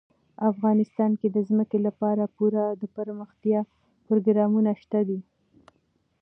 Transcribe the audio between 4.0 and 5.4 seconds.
پروګرامونه شته دي.